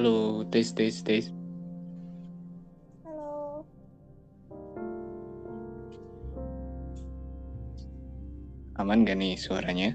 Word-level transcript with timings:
Halo, 0.00 0.48
tes 0.48 0.72
tes 0.72 1.04
tes. 1.04 1.28
Halo. 3.04 3.60
Aman 8.80 9.04
gak 9.04 9.20
nih 9.20 9.36
suaranya? 9.36 9.92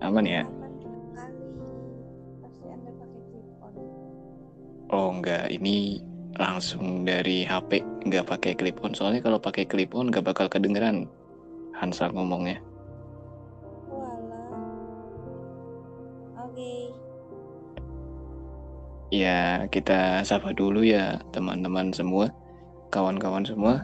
Aman 0.00 0.24
ya? 0.24 0.48
Aman 0.48 0.72
sekali. 0.72 1.36
Pasti 2.40 2.64
Anda 2.72 2.90
pakai 2.96 3.20
clip 3.28 3.48
on. 3.60 3.72
Oh 4.88 5.12
enggak, 5.12 5.52
ini 5.52 6.00
langsung 6.40 7.04
dari 7.04 7.44
HP, 7.44 7.84
nggak 8.08 8.24
pakai 8.24 8.56
clip 8.56 8.80
on. 8.80 8.96
Soalnya 8.96 9.20
kalau 9.20 9.36
pakai 9.36 9.68
clip 9.68 9.92
on 9.92 10.08
nggak 10.08 10.32
bakal 10.32 10.48
kedengeran 10.48 11.04
Hansa 11.76 12.08
ngomongnya. 12.08 12.56
Ya, 19.10 19.66
kita 19.74 20.22
sapa 20.22 20.54
dulu 20.54 20.86
ya 20.86 21.18
teman-teman 21.34 21.90
semua, 21.90 22.30
kawan-kawan 22.94 23.42
semua. 23.42 23.82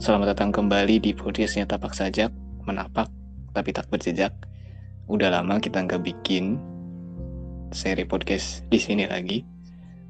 Selamat 0.00 0.32
datang 0.32 0.56
kembali 0.56 1.04
di 1.04 1.12
podcastnya 1.12 1.68
Tapak 1.68 1.92
Sajak, 1.92 2.32
menapak 2.64 3.12
tapi 3.52 3.76
tak 3.76 3.92
berjejak. 3.92 4.32
Udah 5.04 5.36
lama 5.36 5.60
kita 5.60 5.84
nggak 5.84 6.00
bikin 6.00 6.56
seri 7.76 8.08
podcast 8.08 8.64
di 8.72 8.80
sini 8.80 9.04
lagi, 9.04 9.44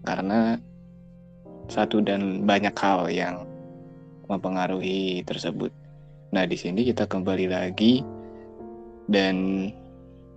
karena 0.06 0.54
satu 1.66 1.98
dan 1.98 2.46
banyak 2.46 2.78
hal 2.78 3.10
yang 3.10 3.42
mempengaruhi 4.30 5.26
tersebut. 5.26 5.74
Nah, 6.30 6.46
di 6.46 6.54
sini 6.54 6.86
kita 6.86 7.10
kembali 7.10 7.50
lagi 7.50 8.06
dan 9.10 9.66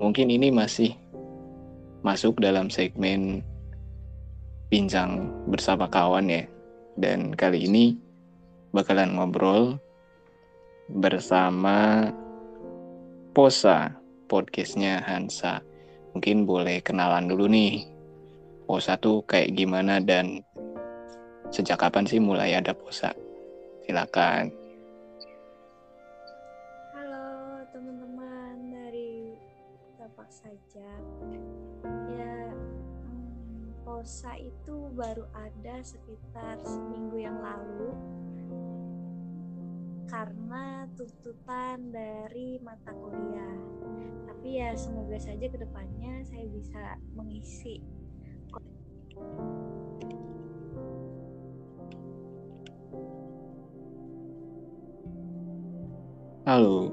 mungkin 0.01 0.33
ini 0.33 0.49
masih 0.49 0.89
masuk 2.01 2.41
dalam 2.41 2.73
segmen 2.73 3.45
bincang 4.71 5.27
bersama 5.51 5.91
kawan 5.91 6.31
ya. 6.31 6.47
Dan 6.95 7.35
kali 7.35 7.67
ini 7.67 7.99
bakalan 8.71 9.19
ngobrol 9.19 9.75
bersama 10.87 12.07
Posa, 13.35 13.91
podcastnya 14.31 15.03
Hansa. 15.03 15.59
Mungkin 16.15 16.47
boleh 16.47 16.79
kenalan 16.79 17.27
dulu 17.27 17.51
nih. 17.51 17.83
Posa 18.63 18.95
tuh 18.95 19.27
kayak 19.27 19.59
gimana 19.59 19.99
dan 19.99 20.39
sejak 21.51 21.75
kapan 21.75 22.07
sih 22.07 22.23
mulai 22.23 22.55
ada 22.55 22.71
Posa? 22.71 23.11
Silakan. 23.83 24.60
Posa 34.01 34.33
itu 34.33 34.89
baru 34.97 35.29
ada 35.29 35.77
sekitar 35.85 36.57
seminggu 36.65 37.21
yang 37.21 37.37
lalu 37.37 37.93
karena 40.09 40.89
tuntutan 40.97 41.93
dari 41.93 42.57
mata 42.65 42.97
kuliah. 42.97 43.61
Tapi 44.25 44.57
ya 44.57 44.73
semoga 44.73 45.21
saja 45.21 45.45
ke 45.45 45.53
depannya 45.53 46.25
saya 46.25 46.49
bisa 46.49 46.97
mengisi 47.13 47.77
Halo. 56.49 56.89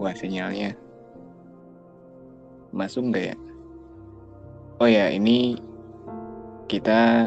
Wah, 0.00 0.16
sinyalnya 0.16 0.72
masuk 2.72 3.12
nggak 3.12 3.24
ya? 3.28 3.36
Oh 4.80 4.88
ya, 4.88 5.12
ini 5.12 5.68
kita 6.70 7.26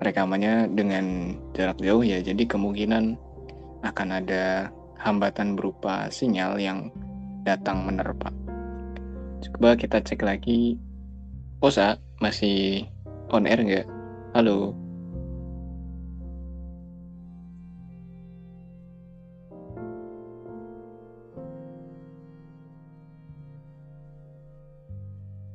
rekamannya 0.00 0.72
dengan 0.72 1.36
jarak 1.52 1.76
jauh 1.84 2.00
ya, 2.00 2.24
jadi 2.24 2.48
kemungkinan 2.48 3.20
akan 3.84 4.08
ada 4.08 4.72
hambatan 4.96 5.52
berupa 5.52 6.08
sinyal 6.08 6.56
yang 6.56 6.88
datang 7.44 7.84
menerpa. 7.84 8.32
Coba 9.44 9.76
kita 9.76 10.00
cek 10.00 10.24
lagi. 10.24 10.80
Posa 11.60 12.00
masih 12.24 12.88
on 13.28 13.44
air 13.44 13.60
nggak? 13.60 13.86
Halo. 14.32 14.72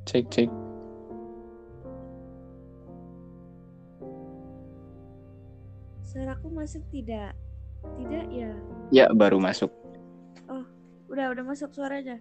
Cek 0.05 0.29
cek. 0.29 0.62
Suaraku 6.43 6.59
masuk 6.59 6.83
tidak? 6.91 7.31
Tidak 7.95 8.25
ya? 8.35 8.51
Ya, 8.91 9.05
baru 9.15 9.39
masuk. 9.39 9.71
Udah, 11.07 11.31
udah 11.31 11.43
masuk 11.47 11.71
suaranya. 11.71 12.19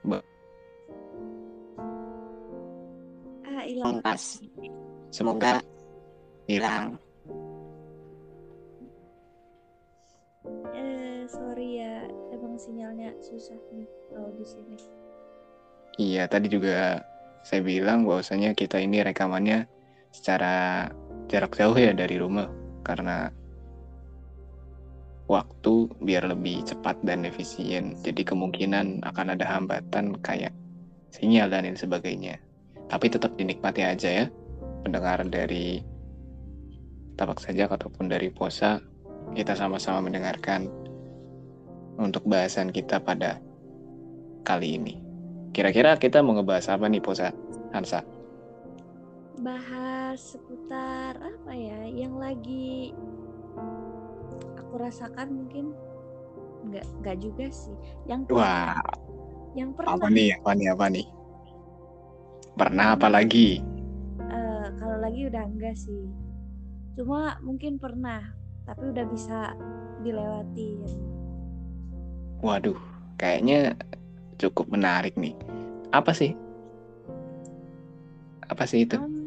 Ba- 0.00 0.24
Ah, 3.44 3.68
hilang. 3.68 4.00
pas. 4.00 4.40
Semoga 5.12 5.60
hilang. 6.48 6.96
Eh, 10.72 11.28
sorry 11.28 11.84
ya. 11.84 12.08
Emang 12.32 12.56
sinyalnya 12.56 13.12
susah 13.20 13.60
nih 13.76 13.84
kalau 14.08 14.32
di 14.40 14.46
sini. 14.48 14.76
Iya, 16.00 16.32
tadi 16.32 16.48
juga 16.48 17.04
saya 17.44 17.60
bilang 17.60 18.08
bahwasanya 18.08 18.56
kita 18.56 18.80
ini 18.80 19.04
rekamannya 19.04 19.68
secara 20.16 20.88
jarak 21.28 21.52
jauh 21.60 21.76
ya 21.76 21.92
dari 21.92 22.16
rumah 22.16 22.63
karena 22.84 23.32
waktu 25.26 25.88
biar 26.04 26.28
lebih 26.28 26.62
cepat 26.68 27.00
dan 27.02 27.24
efisien. 27.24 27.96
Jadi 28.04 28.22
kemungkinan 28.22 29.02
akan 29.02 29.26
ada 29.34 29.44
hambatan 29.48 30.20
kayak 30.20 30.52
sinyal 31.10 31.48
dan 31.48 31.64
lain 31.64 31.78
sebagainya. 31.80 32.36
Tapi 32.92 33.08
tetap 33.08 33.32
dinikmati 33.40 33.80
aja 33.80 34.24
ya 34.24 34.26
pendengar 34.84 35.24
dari 35.24 35.80
tapak 37.16 37.40
saja 37.40 37.64
ataupun 37.66 38.12
dari 38.12 38.28
posa 38.28 38.78
kita 39.32 39.56
sama-sama 39.56 40.04
mendengarkan 40.04 40.68
untuk 41.96 42.28
bahasan 42.28 42.68
kita 42.68 43.00
pada 43.00 43.40
kali 44.44 44.76
ini. 44.76 44.94
Kira-kira 45.54 45.96
kita 45.96 46.20
mau 46.20 46.36
ngebahas 46.36 46.76
apa 46.76 46.90
nih 46.90 47.00
Posa? 47.00 47.30
Hansa? 47.72 48.02
Bahas 49.44 50.32
seputar 50.32 51.20
apa 51.20 51.52
ya 51.52 51.84
yang 51.84 52.16
lagi 52.16 52.96
aku 54.56 54.72
rasakan 54.80 55.44
mungkin 55.44 55.76
nggak 56.64 56.86
nggak 57.04 57.16
juga 57.20 57.46
sih. 57.52 57.76
Yang 58.08 58.32
Wah, 58.32 58.80
yang 59.52 59.76
pernah 59.76 60.00
apa 60.00 60.08
nih? 60.08 60.28
Apa 60.40 60.50
nih? 60.56 60.66
Apa 60.72 60.86
nih? 60.88 61.06
Pernah 62.56 62.86
apa 62.96 63.08
lagi? 63.12 63.60
eh, 64.32 64.66
kalau 64.80 64.96
lagi 64.96 65.28
udah 65.28 65.44
enggak 65.44 65.76
sih. 65.76 66.08
Cuma 66.96 67.36
mungkin 67.44 67.76
pernah, 67.76 68.24
tapi 68.64 68.96
udah 68.96 69.04
bisa 69.12 69.52
dilewatin. 70.00 70.88
Waduh, 72.40 72.78
kayaknya 73.20 73.76
cukup 74.40 74.72
menarik 74.72 75.12
nih. 75.20 75.36
Apa 75.92 76.16
sih? 76.16 76.32
Apa 78.48 78.64
sih 78.68 78.84
itu? 78.84 78.96
Em, 79.00 79.23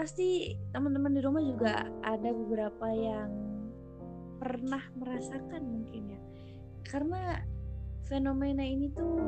pasti 0.00 0.56
teman-teman 0.72 1.12
di 1.12 1.20
rumah 1.20 1.44
juga 1.44 1.84
ada 2.00 2.32
beberapa 2.32 2.88
yang 2.88 3.28
pernah 4.40 4.80
merasakan 4.96 5.60
mungkin 5.60 6.16
ya 6.16 6.20
karena 6.88 7.44
fenomena 8.08 8.64
ini 8.64 8.88
tuh 8.96 9.20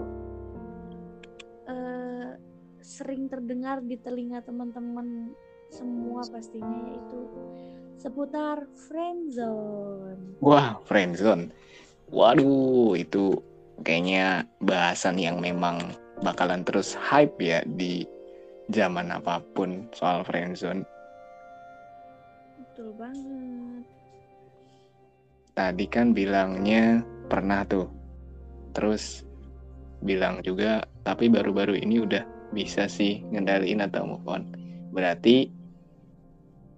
eh, 1.68 2.40
sering 2.80 3.28
terdengar 3.28 3.84
di 3.84 4.00
telinga 4.00 4.40
teman-teman 4.40 5.36
semua 5.68 6.24
pastinya 6.32 6.88
yaitu 6.88 7.20
seputar 8.00 8.64
friendzone 8.88 10.40
Wah, 10.40 10.80
friendzone. 10.88 11.52
Waduh, 12.08 12.96
itu 12.96 13.36
kayaknya 13.84 14.48
bahasan 14.64 15.20
yang 15.20 15.36
memang 15.36 15.92
bakalan 16.24 16.64
terus 16.64 16.96
hype 16.96 17.36
ya 17.38 17.60
di 17.62 18.08
zaman 18.70 19.10
apa 19.10 19.42
pun 19.56 19.90
soal 19.90 20.22
friendzone. 20.22 20.86
betul 22.60 22.94
banget 22.94 23.84
Tadi 25.52 25.84
kan 25.84 26.16
bilangnya 26.16 27.04
pernah 27.28 27.60
tuh. 27.68 27.84
Terus 28.72 29.20
bilang 30.00 30.40
juga, 30.40 30.80
tapi 31.04 31.28
baru-baru 31.28 31.76
ini 31.76 32.00
udah 32.00 32.24
bisa 32.56 32.88
sih 32.88 33.20
ngendaliin 33.28 33.84
atau 33.84 34.16
move 34.16 34.24
on. 34.24 34.48
Berarti 34.96 35.52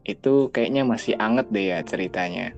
itu 0.05 0.35
kayaknya 0.51 0.83
masih 0.83 1.15
anget 1.23 1.47
deh 1.55 1.71
ya 1.71 1.79
ceritanya. 1.87 2.51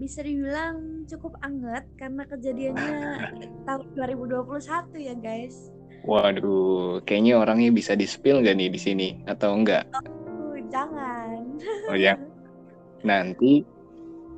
bisa 0.00 0.24
dibilang 0.24 1.04
cukup 1.04 1.36
anget 1.44 1.84
karena 2.00 2.24
kejadiannya 2.24 2.98
tahun 3.68 3.84
2021 4.00 4.96
ya 4.96 5.12
guys. 5.12 5.68
Waduh, 6.00 7.04
kayaknya 7.04 7.36
orangnya 7.36 7.70
bisa 7.70 7.92
di-spill 7.92 8.40
nggak 8.40 8.56
nih 8.56 8.70
di 8.72 8.80
sini 8.80 9.08
atau 9.28 9.52
enggak? 9.52 9.84
Oh, 9.92 10.56
jangan. 10.72 11.44
Oh 11.92 11.96
ya, 11.96 12.16
nanti 13.08 13.64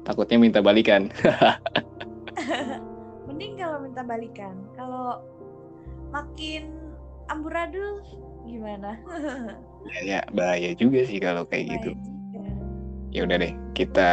takutnya 0.02 0.42
minta 0.42 0.58
balikan. 0.58 1.06
Mending 3.30 3.54
kalau 3.54 3.78
minta 3.78 4.02
balikan. 4.02 4.58
Kalau 4.74 5.22
makin 6.10 6.66
amburadul 7.30 8.02
gimana? 8.42 8.98
ya, 9.94 10.00
ya, 10.02 10.20
bahaya 10.34 10.74
juga 10.74 11.06
sih 11.06 11.22
kalau 11.22 11.46
kayak 11.46 11.78
gitu. 11.78 11.90
Bahaya 11.94 12.02
juga. 12.02 12.40
Ya 13.12 13.20
udah 13.28 13.36
deh, 13.38 13.54
kita 13.76 14.10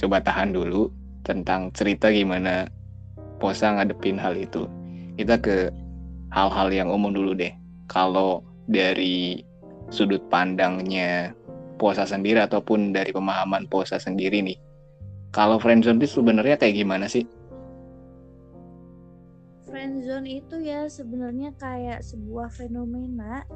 coba 0.00 0.18
tahan 0.24 0.50
dulu 0.50 0.90
tentang 1.22 1.68
cerita 1.76 2.08
gimana 2.08 2.66
Posa 3.38 3.70
ngadepin 3.70 4.18
hal 4.18 4.34
itu. 4.34 4.66
Kita 5.14 5.38
ke 5.38 5.70
hal-hal 6.32 6.68
yang 6.72 6.88
umum 6.92 7.12
dulu 7.12 7.32
deh. 7.32 7.52
Kalau 7.88 8.44
dari 8.68 9.40
sudut 9.88 10.20
pandangnya 10.28 11.32
Posa 11.78 12.02
sendiri 12.02 12.42
ataupun 12.42 12.90
dari 12.90 13.14
pemahaman 13.14 13.70
Posa 13.70 14.02
sendiri 14.02 14.42
nih. 14.42 14.58
Kalau 15.30 15.62
friendzone 15.62 16.02
itu 16.02 16.18
sebenarnya 16.18 16.58
kayak 16.58 16.74
gimana 16.74 17.06
sih? 17.06 17.22
Friendzone 19.68 20.26
itu 20.26 20.58
ya 20.58 20.90
sebenarnya 20.90 21.54
kayak 21.54 22.02
sebuah 22.02 22.50
fenomena 22.50 23.46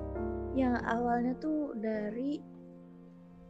yang 0.54 0.78
awalnya 0.86 1.34
tuh 1.42 1.74
dari 1.74 2.38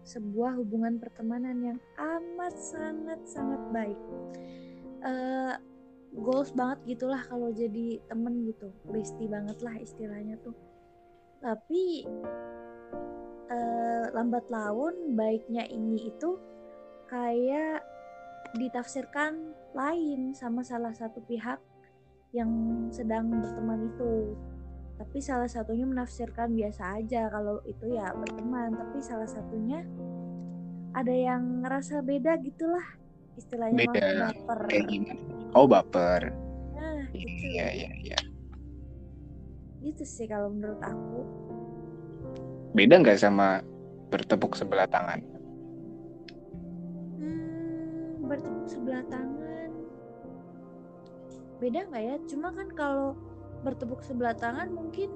sebuah 0.02 0.58
hubungan 0.58 0.98
pertemanan 0.98 1.58
yang 1.62 1.78
amat 1.98 2.54
sangat 2.56 3.20
sangat 3.28 3.60
baik. 3.70 3.98
Eh 5.02 5.54
goals 6.12 6.53
banget 6.53 6.97
gitulah 6.97 7.25
kalau 7.25 7.49
jadi 7.49 8.00
temen 8.05 8.44
gitu, 8.44 8.69
bestie 8.93 9.29
banget 9.29 9.59
lah 9.64 9.76
istilahnya 9.81 10.37
tuh. 10.44 10.53
Tapi 11.41 12.05
eh, 13.49 14.05
lambat 14.12 14.47
laun 14.53 15.17
baiknya 15.17 15.64
ini 15.67 16.12
itu 16.12 16.37
kayak 17.09 17.81
ditafsirkan 18.56 19.56
lain 19.73 20.37
sama 20.37 20.61
salah 20.61 20.93
satu 20.93 21.25
pihak 21.25 21.56
yang 22.37 22.50
sedang 22.93 23.32
berteman 23.32 23.88
itu. 23.88 24.37
Tapi 25.00 25.19
salah 25.19 25.49
satunya 25.49 25.88
menafsirkan 25.88 26.53
biasa 26.53 27.00
aja. 27.00 27.29
Kalau 27.32 27.65
itu 27.65 27.93
ya 27.93 28.12
berteman. 28.12 28.76
Tapi 28.76 28.99
salah 29.00 29.26
satunya 29.26 29.82
ada 30.93 31.12
yang 31.12 31.65
ngerasa 31.65 32.05
beda 32.05 32.37
gitulah 32.44 32.85
istilahnya 33.34 33.79
Beda. 33.82 34.31
baper 34.31 34.61
Kayak 34.69 34.87
gimana? 34.88 35.20
Oh 35.52 35.67
baper. 35.67 36.23
nah 36.73 37.00
gitu 37.12 37.44
Iya 37.52 37.67
iya 37.73 37.90
iya. 37.99 38.19
gitu 39.82 40.02
sih 40.02 40.26
kalau 40.26 40.49
menurut 40.49 40.79
aku 40.79 41.20
Beda 42.73 42.96
nggak 42.96 43.19
sama 43.19 43.61
bertepuk 44.08 44.55
sebelah 44.55 44.87
tangan? 44.87 45.20
hmm, 47.19 48.25
bertepuk 48.25 48.67
sebelah 48.67 49.02
tangan 49.06 49.70
beda 51.58 51.87
nggak 51.87 52.02
ya 52.02 52.17
cuma 52.26 52.50
kan 52.50 52.69
kalau 52.73 53.14
bertepuk 53.62 54.02
sebelah 54.02 54.34
tangan 54.34 54.70
mungkin 54.70 55.14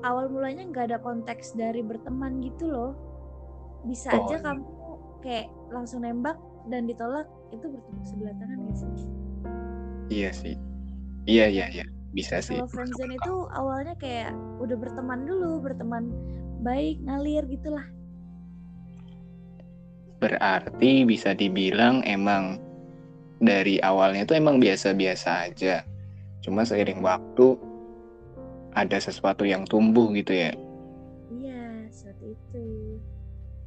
awal 0.00 0.28
mulanya 0.28 0.64
nggak 0.64 0.94
ada 0.94 0.98
konteks 0.98 1.52
dari 1.52 1.82
berteman 1.82 2.40
gitu 2.40 2.64
loh 2.66 2.92
bisa 3.84 4.08
Oh, 4.10 4.24
aja 4.24 4.36
iya. 4.36 4.44
kamu 4.44 4.64
kayak 5.20 5.46
langsung 5.68 6.00
nembak 6.02 6.38
dan 6.68 6.86
ditolak 6.86 7.26
itu 7.50 7.64
bertepuk 7.64 8.04
sebelah 8.04 8.34
tangan 8.36 8.58
gak 8.68 8.76
sih 8.76 8.88
Iya 10.08 10.30
sih. 10.32 10.56
Iya 11.28 11.52
iya 11.52 11.66
iya. 11.68 11.84
Bisa 12.16 12.40
sih. 12.40 12.56
kalau 12.56 12.72
friendzone 12.72 13.20
itu 13.20 13.34
awalnya 13.52 13.92
kayak 14.00 14.32
udah 14.56 14.72
berteman 14.80 15.28
dulu 15.28 15.60
berteman 15.60 16.08
baik 16.64 16.96
ngalir 17.04 17.44
gitulah 17.44 17.84
Berarti 20.18 21.04
bisa 21.04 21.36
dibilang 21.36 22.02
emang 22.02 22.58
dari 23.38 23.78
awalnya 23.84 24.26
itu 24.26 24.34
emang 24.34 24.58
biasa-biasa 24.58 25.46
aja. 25.46 25.84
Cuma 26.42 26.66
seiring 26.66 27.04
waktu 27.04 27.54
ada 28.74 28.98
sesuatu 28.98 29.46
yang 29.46 29.62
tumbuh 29.68 30.10
gitu 30.16 30.32
ya. 30.34 30.52
iya 31.28 31.84
seperti 31.92 32.32
itu 32.32 32.64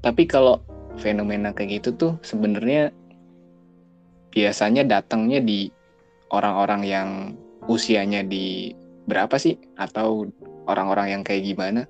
Tapi 0.01 0.23
kalau 0.25 0.57
fenomena 0.99 1.55
kayak 1.55 1.81
gitu 1.83 1.89
tuh 1.95 2.13
sebenarnya 2.25 2.91
biasanya 4.31 4.87
datangnya 4.87 5.43
di 5.43 5.69
orang-orang 6.31 6.81
yang 6.87 7.09
usianya 7.67 8.23
di 8.23 8.71
berapa 9.05 9.35
sih? 9.35 9.59
Atau 9.75 10.31
orang-orang 10.65 11.19
yang 11.19 11.21
kayak 11.21 11.43
gimana? 11.45 11.81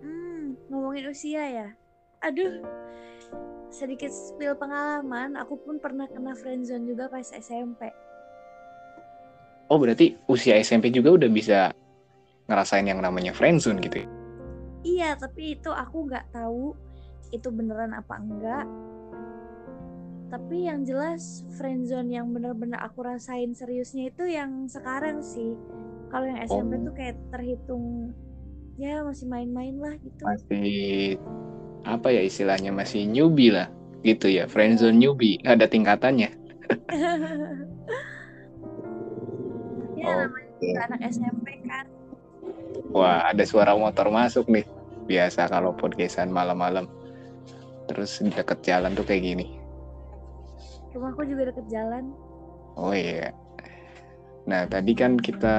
Hmm, 0.00 0.54
ngomongin 0.70 1.10
usia 1.10 1.42
ya. 1.50 1.68
Aduh, 2.22 2.62
sedikit 3.68 4.10
spill 4.14 4.54
pengalaman. 4.56 5.34
Aku 5.36 5.58
pun 5.60 5.82
pernah 5.82 6.06
kena 6.06 6.32
friendzone 6.38 6.86
juga 6.86 7.10
pas 7.10 7.26
SMP. 7.26 7.90
Oh 9.66 9.82
berarti 9.82 10.14
usia 10.30 10.54
SMP 10.62 10.94
juga 10.94 11.18
udah 11.18 11.26
bisa 11.26 11.74
ngerasain 12.46 12.86
yang 12.86 13.02
namanya 13.02 13.34
friendzone 13.34 13.82
gitu 13.82 14.06
ya? 14.06 14.08
Iya, 14.86 15.08
tapi 15.18 15.58
itu 15.58 15.66
aku 15.74 16.06
nggak 16.06 16.30
tahu 16.30 16.70
itu 17.30 17.48
beneran 17.48 17.92
apa 17.92 18.14
enggak. 18.16 18.66
Tapi 20.26 20.66
yang 20.66 20.82
jelas 20.82 21.46
friendzone 21.54 22.10
yang 22.10 22.30
bener-bener 22.30 22.76
aku 22.76 23.00
rasain 23.00 23.50
seriusnya 23.50 24.10
itu 24.10 24.26
yang 24.26 24.66
sekarang 24.66 25.22
sih. 25.22 25.54
Kalau 26.06 26.24
yang 26.24 26.42
SMP 26.42 26.72
Oh. 26.76 26.82
tuh 26.84 26.94
kayak 26.94 27.16
terhitung 27.30 28.10
ya 28.76 29.00
masih 29.00 29.24
main-main 29.24 29.72
lah 29.74 29.96
gitu. 29.96 30.20
masih 30.20 31.16
apa 31.82 32.12
ya 32.12 32.20
istilahnya 32.20 32.68
masih 32.70 33.06
newbie 33.06 33.48
lah 33.48 33.72
gitu 34.02 34.28
ya 34.28 34.44
friendzone 34.44 35.00
newbie 35.00 35.40
nggak 35.40 35.56
ada 35.56 35.66
tingkatannya 35.66 36.28
ya 39.96 40.04
Oh, 40.04 40.16
namanya 40.20 40.84
anak 40.84 41.00
SMP 41.08 41.46
kan. 41.64 41.86
wah 42.92 43.24
ada 43.24 43.42
suara 43.42 43.72
motor 43.72 44.08
masuk 44.08 44.44
nih 44.46 44.68
biasa 45.06 45.48
kalau 45.48 45.72
podcastan 45.72 46.28
malam-malam 46.28 46.84
terus 47.86 48.20
di 48.20 48.30
deket 48.30 48.62
jalan 48.62 48.92
tuh 48.94 49.06
kayak 49.06 49.22
gini. 49.22 49.46
Rumahku 50.92 51.22
juga 51.28 51.52
deket 51.52 51.66
jalan. 51.70 52.12
oh 52.76 52.92
iya. 52.92 53.32
Nah 54.44 54.68
tadi 54.68 54.92
kan 54.92 55.16
kita 55.16 55.56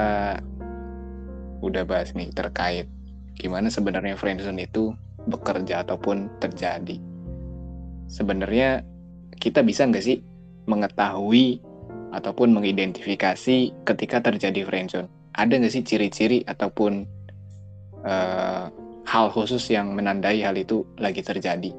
udah 1.58 1.82
bahas 1.82 2.14
nih 2.14 2.30
terkait 2.30 2.86
gimana 3.34 3.66
sebenarnya 3.70 4.14
friendzone 4.14 4.62
itu 4.62 4.94
bekerja 5.26 5.82
ataupun 5.82 6.30
terjadi. 6.38 6.96
Sebenarnya 8.08 8.82
kita 9.38 9.62
bisa 9.66 9.84
nggak 9.86 10.04
sih 10.04 10.22
mengetahui 10.66 11.60
ataupun 12.12 12.56
mengidentifikasi 12.56 13.56
ketika 13.84 14.18
terjadi 14.24 14.64
friendzone 14.64 15.08
ada 15.38 15.54
nggak 15.54 15.70
sih 15.70 15.84
ciri-ciri 15.86 16.42
ataupun 16.48 17.06
eh, 18.02 18.64
hal 19.08 19.26
khusus 19.32 19.62
yang 19.70 19.94
menandai 19.94 20.42
hal 20.42 20.58
itu 20.58 20.82
lagi 20.98 21.22
terjadi 21.22 21.70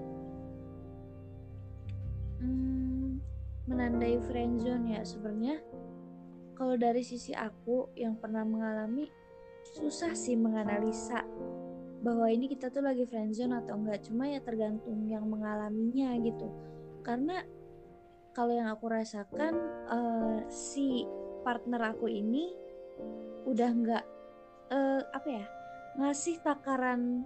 menandai 3.69 4.17
friendzone 4.25 4.97
ya. 4.97 5.01
Sebenarnya 5.05 5.61
kalau 6.57 6.75
dari 6.75 7.05
sisi 7.05 7.37
aku 7.37 7.93
yang 7.93 8.17
pernah 8.17 8.41
mengalami 8.41 9.05
susah 9.77 10.17
sih 10.17 10.33
menganalisa 10.33 11.21
bahwa 12.01 12.31
ini 12.31 12.49
kita 12.49 12.73
tuh 12.73 12.81
lagi 12.81 13.05
friendzone 13.05 13.53
atau 13.53 13.77
enggak. 13.77 14.01
Cuma 14.09 14.25
ya 14.25 14.41
tergantung 14.41 15.05
yang 15.05 15.29
mengalaminya 15.29 16.17
gitu. 16.25 16.49
Karena 17.05 17.45
kalau 18.33 18.57
yang 18.57 18.73
aku 18.73 18.89
rasakan 18.89 19.53
eh, 19.87 20.37
si 20.49 21.05
partner 21.45 21.93
aku 21.93 22.09
ini 22.09 22.49
udah 23.45 23.69
enggak 23.69 24.03
eh, 24.73 25.01
apa 25.13 25.29
ya 25.29 25.45
ngasih 25.99 26.41
takaran 26.41 27.23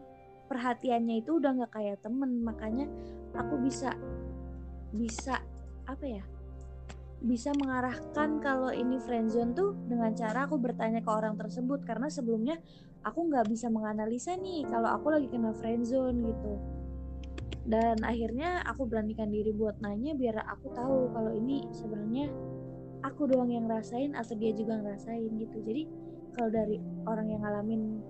perhatiannya 0.50 1.24
itu 1.24 1.40
udah 1.40 1.56
nggak 1.56 1.74
kayak 1.74 1.98
temen. 2.04 2.44
Makanya 2.44 2.86
aku 3.34 3.58
bisa 3.62 3.96
bisa 4.94 5.42
apa 5.90 6.06
ya 6.06 6.24
bisa 7.24 7.56
mengarahkan 7.56 8.44
kalau 8.44 8.68
ini 8.76 9.00
friendzone 9.00 9.56
tuh 9.56 9.72
dengan 9.88 10.12
cara 10.12 10.44
aku 10.44 10.60
bertanya 10.60 11.00
ke 11.00 11.08
orang 11.08 11.40
tersebut. 11.40 11.88
Karena 11.88 12.12
sebelumnya 12.12 12.60
aku 13.08 13.32
nggak 13.32 13.48
bisa 13.48 13.72
menganalisa 13.72 14.36
nih 14.36 14.68
kalau 14.68 14.92
aku 14.92 15.08
lagi 15.16 15.32
kena 15.32 15.56
friendzone 15.56 16.20
gitu. 16.20 16.54
Dan 17.64 18.04
akhirnya 18.04 18.60
aku 18.68 18.84
beranikan 18.84 19.32
diri 19.32 19.56
buat 19.56 19.80
nanya 19.80 20.20
biar 20.20 20.44
aku 20.44 20.68
tahu 20.76 21.16
kalau 21.16 21.32
ini 21.32 21.64
sebenarnya 21.72 22.28
aku 23.08 23.32
doang 23.32 23.56
yang 23.56 23.72
ngerasain 23.72 24.12
atau 24.20 24.36
dia 24.36 24.52
juga 24.52 24.84
ngerasain 24.84 25.32
gitu. 25.40 25.58
Jadi 25.64 25.88
kalau 26.36 26.52
dari 26.52 26.84
orang 27.08 27.32
yang 27.32 27.40
ngalamin 27.40 28.04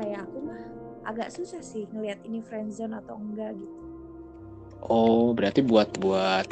kayak 0.00 0.24
aku 0.24 0.38
mah 0.40 0.62
agak 1.04 1.28
susah 1.28 1.60
sih 1.60 1.84
ngelihat 1.92 2.24
ini 2.24 2.40
friendzone 2.40 2.96
atau 2.96 3.20
enggak 3.20 3.52
gitu. 3.52 3.76
Oh, 4.80 5.36
berarti 5.36 5.60
buat 5.60 5.92
buat 6.00 6.48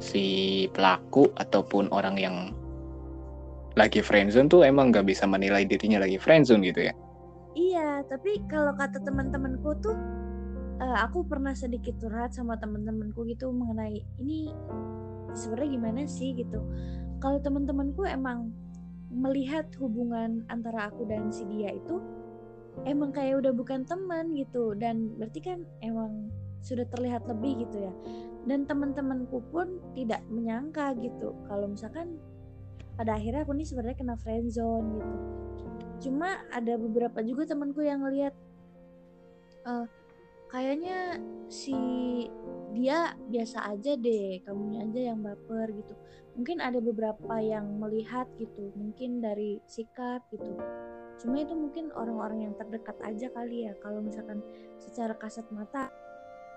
si 0.00 0.24
pelaku 0.72 1.28
ataupun 1.36 1.92
orang 1.92 2.16
yang 2.16 2.36
lagi 3.78 4.02
friendzone 4.02 4.50
tuh 4.50 4.66
emang 4.66 4.90
nggak 4.90 5.06
bisa 5.06 5.28
menilai 5.28 5.62
dirinya 5.68 6.02
lagi 6.02 6.18
friendzone 6.18 6.64
gitu 6.66 6.90
ya? 6.90 6.94
Iya, 7.54 8.02
tapi 8.08 8.42
kalau 8.50 8.74
kata 8.74 9.02
teman-temanku 9.04 9.70
tuh, 9.78 9.96
uh, 10.82 10.98
aku 11.04 11.22
pernah 11.28 11.54
sedikit 11.54 11.94
curhat 12.00 12.34
sama 12.34 12.58
teman-temanku 12.58 13.26
gitu 13.28 13.52
mengenai 13.52 14.02
ini 14.18 14.50
sebenarnya 15.36 15.70
gimana 15.78 16.00
sih 16.08 16.34
gitu. 16.34 16.58
Kalau 17.20 17.38
teman-temanku 17.38 18.08
emang 18.08 18.50
melihat 19.10 19.66
hubungan 19.82 20.46
antara 20.48 20.88
aku 20.90 21.04
dan 21.06 21.34
si 21.34 21.42
dia 21.50 21.74
itu 21.74 21.98
emang 22.86 23.10
kayak 23.10 23.42
udah 23.42 23.52
bukan 23.52 23.82
teman 23.82 24.32
gitu 24.38 24.72
dan 24.78 25.10
berarti 25.18 25.42
kan 25.42 25.58
emang 25.82 26.30
sudah 26.62 26.86
terlihat 26.94 27.26
lebih 27.26 27.66
gitu 27.66 27.90
ya 27.90 27.92
dan 28.48 28.64
teman-temanku 28.64 29.44
pun 29.52 29.80
tidak 29.92 30.24
menyangka 30.32 30.96
gitu. 30.96 31.36
Kalau 31.44 31.68
misalkan 31.68 32.16
pada 32.96 33.16
akhirnya 33.16 33.44
aku 33.44 33.52
nih 33.56 33.68
sebenarnya 33.68 33.98
kena 34.00 34.16
friendzone 34.20 34.88
gitu. 34.96 35.16
Cuma 36.08 36.40
ada 36.48 36.80
beberapa 36.80 37.20
juga 37.20 37.44
temanku 37.44 37.84
yang 37.84 38.00
ngelihat 38.00 38.32
uh, 39.68 39.84
kayaknya 40.48 41.20
si 41.52 41.76
dia 42.70 43.12
biasa 43.28 43.66
aja 43.76 43.98
deh 43.98 44.40
kamunya 44.46 44.88
aja 44.88 45.00
yang 45.12 45.20
baper 45.20 45.68
gitu. 45.76 45.94
Mungkin 46.38 46.62
ada 46.64 46.80
beberapa 46.80 47.36
yang 47.42 47.76
melihat 47.76 48.24
gitu 48.40 48.72
mungkin 48.72 49.20
dari 49.20 49.60
sikap 49.68 50.24
gitu. 50.32 50.56
Cuma 51.20 51.36
itu 51.44 51.52
mungkin 51.52 51.92
orang-orang 51.92 52.48
yang 52.48 52.54
terdekat 52.56 52.96
aja 53.04 53.28
kali 53.36 53.68
ya. 53.68 53.76
Kalau 53.84 54.00
misalkan 54.00 54.40
secara 54.80 55.12
kasat 55.20 55.44
mata 55.52 55.92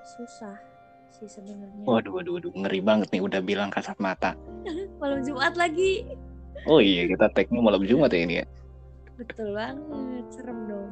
susah 0.04 0.73
sih 1.14 1.30
sebenarnya. 1.30 1.86
Waduh 1.86 2.12
waduh 2.18 2.34
waduh 2.42 2.52
ngeri 2.58 2.82
banget 2.82 3.08
nih 3.14 3.22
udah 3.22 3.42
bilang 3.46 3.70
kasat 3.70 3.98
mata. 4.02 4.34
Malam 5.02 5.22
Jumat 5.22 5.54
lagi. 5.54 6.04
Oh 6.66 6.80
iya 6.80 7.06
kita 7.12 7.28
tagnya 7.36 7.60
malam 7.60 7.84
Jumat 7.84 8.08
ya 8.16 8.24
ini 8.24 8.40
ya. 8.40 8.46
Betul 9.20 9.52
banget 9.52 10.26
serem 10.32 10.60
dong. 10.66 10.92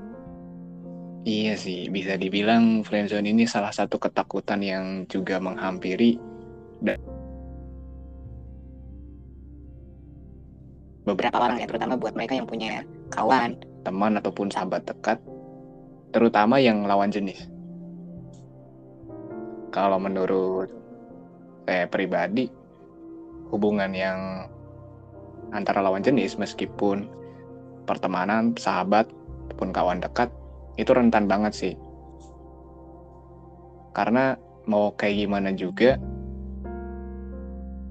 Iya 1.21 1.53
sih, 1.53 1.85
bisa 1.93 2.17
dibilang 2.17 2.81
friendzone 2.81 3.29
ini 3.29 3.45
salah 3.45 3.69
satu 3.69 4.01
ketakutan 4.01 4.57
yang 4.57 5.05
juga 5.05 5.37
menghampiri 5.37 6.17
dan 6.81 6.97
beberapa 11.05 11.37
orang 11.37 11.61
ya, 11.61 11.69
terutama 11.69 11.93
buat 11.93 12.17
mereka 12.17 12.41
yang 12.41 12.49
punya 12.49 12.81
kawan, 13.13 13.53
teman 13.85 14.17
ataupun 14.17 14.49
sahabat 14.49 14.81
dekat, 14.81 15.21
terutama 16.09 16.57
yang 16.57 16.89
lawan 16.89 17.13
jenis. 17.13 17.50
Kalau 19.71 19.95
menurut 20.03 20.67
saya 21.63 21.87
pribadi, 21.87 22.51
hubungan 23.47 23.95
yang 23.95 24.47
antara 25.55 25.79
lawan 25.79 26.03
jenis 26.03 26.35
meskipun 26.35 27.07
pertemanan, 27.87 28.51
sahabat, 28.59 29.07
ataupun 29.47 29.71
kawan 29.71 30.03
dekat 30.03 30.27
itu 30.75 30.91
rentan 30.91 31.27
banget 31.27 31.53
sih. 31.55 31.73
Karena 33.95 34.35
mau 34.67 34.91
kayak 34.95 35.27
gimana 35.27 35.51
juga, 35.55 35.99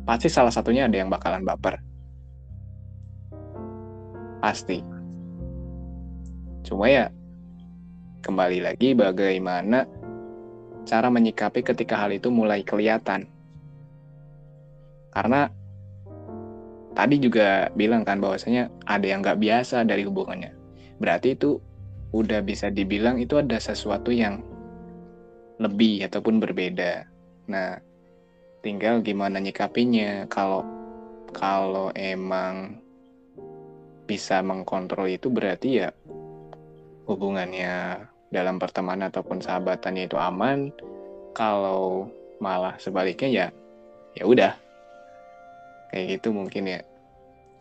pasti 0.08 0.32
salah 0.32 0.52
satunya 0.52 0.88
ada 0.88 0.96
yang 0.96 1.12
bakalan 1.12 1.44
baper. 1.44 1.80
Pasti. 4.40 4.80
Cuma 6.64 6.88
ya, 6.88 7.12
kembali 8.25 8.64
lagi 8.64 8.96
bagaimana 8.96 9.84
cara 10.90 11.06
menyikapi 11.06 11.62
ketika 11.62 11.94
hal 11.94 12.11
itu 12.11 12.35
mulai 12.35 12.66
kelihatan. 12.66 13.30
Karena 15.14 15.47
tadi 16.99 17.23
juga 17.23 17.70
bilang 17.78 18.02
kan 18.02 18.18
bahwasanya 18.18 18.66
ada 18.90 19.06
yang 19.06 19.23
nggak 19.23 19.38
biasa 19.38 19.87
dari 19.87 20.02
hubungannya. 20.02 20.50
Berarti 20.99 21.38
itu 21.38 21.62
udah 22.11 22.42
bisa 22.42 22.75
dibilang 22.75 23.23
itu 23.23 23.38
ada 23.38 23.62
sesuatu 23.62 24.11
yang 24.11 24.42
lebih 25.62 26.11
ataupun 26.11 26.42
berbeda. 26.42 27.06
Nah, 27.47 27.78
tinggal 28.66 28.99
gimana 29.06 29.38
nyikapinya. 29.38 30.26
Kalau 30.26 30.66
kalau 31.30 31.94
emang 31.94 32.82
bisa 34.11 34.42
mengkontrol 34.42 35.06
itu 35.06 35.30
berarti 35.30 35.87
ya 35.87 35.94
hubungannya 37.06 38.02
dalam 38.30 38.62
pertemanan 38.62 39.10
ataupun 39.10 39.42
sahabatannya 39.42 40.06
itu 40.06 40.16
aman. 40.16 40.70
Kalau 41.34 42.10
malah 42.40 42.75
sebaliknya 42.80 43.28
ya 43.28 43.46
ya 44.16 44.25
udah 44.26 44.52
kayak 45.90 46.18
gitu 46.18 46.30
mungkin 46.34 46.70
ya. 46.70 46.80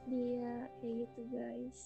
Iya, 0.10 0.54
kayak 0.82 0.96
gitu 1.06 1.22
guys. 1.30 1.80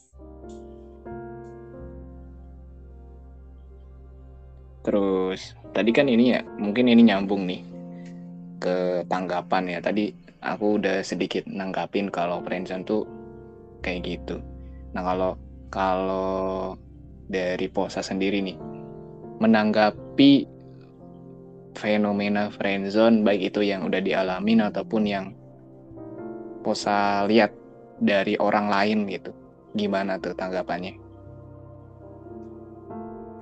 Terus 4.84 5.56
tadi 5.72 5.92
kan 5.96 6.12
ini 6.12 6.36
ya, 6.36 6.44
mungkin 6.60 6.92
ini 6.92 7.08
nyambung 7.08 7.48
nih 7.48 7.64
ke 8.60 9.08
tanggapan 9.08 9.80
ya. 9.80 9.80
Tadi 9.80 10.12
aku 10.44 10.80
udah 10.80 11.00
sedikit 11.04 11.48
nanggapin 11.48 12.12
kalau 12.12 12.44
friendzone 12.44 12.84
tuh 12.84 13.08
kayak 13.80 14.04
gitu. 14.04 14.44
Nah 14.92 15.04
kalau 15.04 15.32
kalau 15.72 16.76
dari 17.28 17.68
Posa 17.72 18.04
sendiri 18.04 18.44
nih, 18.44 18.60
menanggapi 19.42 20.46
fenomena 21.74 22.54
friendzone 22.54 23.26
baik 23.26 23.54
itu 23.54 23.66
yang 23.66 23.86
udah 23.90 24.02
dialamin 24.02 24.70
ataupun 24.70 25.04
yang 25.06 25.26
Posa 26.64 27.28
lihat 27.28 27.52
dari 28.00 28.40
orang 28.40 28.72
lain 28.72 29.04
gitu. 29.12 29.36
Gimana 29.76 30.16
tuh 30.16 30.32
tanggapannya? 30.32 30.96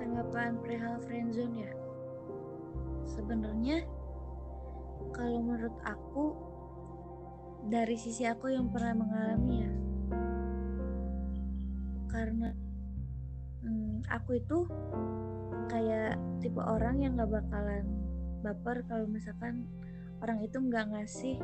Tanggapan 0.02 0.58
perihal 0.58 0.98
friendzone 1.06 1.54
ya? 1.62 1.70
Sebenarnya 3.06 3.86
kalau 5.14 5.38
menurut 5.38 5.76
aku 5.86 6.34
dari 7.70 7.94
sisi 7.94 8.26
aku 8.26 8.50
yang 8.50 8.66
pernah 8.74 9.06
mengalami 9.06 9.54
ya 9.62 9.72
karena 12.10 12.48
hmm, 13.64 14.04
aku 14.10 14.30
itu 14.36 14.58
kayak 15.72 16.20
tipe 16.44 16.60
orang 16.60 17.00
yang 17.00 17.16
gak 17.16 17.32
bakalan 17.32 17.88
baper 18.44 18.84
kalau 18.84 19.08
misalkan 19.08 19.64
orang 20.20 20.44
itu 20.44 20.60
nggak 20.60 20.92
ngasih 20.92 21.40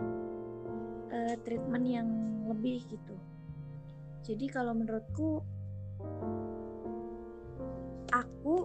uh, 1.08 1.34
treatment 1.46 1.86
yang 1.88 2.08
lebih 2.44 2.84
gitu. 2.86 3.16
Jadi 4.26 4.46
kalau 4.52 4.76
menurutku 4.76 5.40
aku 8.12 8.56